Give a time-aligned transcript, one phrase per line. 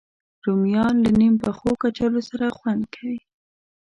[0.45, 3.17] رومیان له نیم پخو کچالو سره خوند کوي